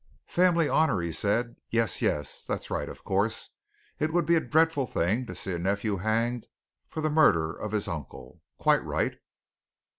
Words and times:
"Family 0.25 0.67
honour!" 0.67 1.01
he 1.01 1.11
said. 1.11 1.57
"Yes, 1.69 2.01
yes, 2.01 2.43
that's 2.47 2.71
right, 2.71 2.89
of 2.89 3.03
course. 3.03 3.51
It 3.99 4.11
would 4.11 4.25
be 4.25 4.33
a 4.35 4.39
dreadful 4.39 4.87
thing 4.87 5.27
to 5.27 5.35
see 5.35 5.53
a 5.53 5.59
nephew 5.59 5.97
hanged 5.97 6.47
for 6.89 7.01
the 7.01 7.11
murder 7.11 7.55
of 7.55 7.71
his 7.71 7.87
uncle 7.87 8.41
quite 8.57 8.83
right!" 8.83 9.19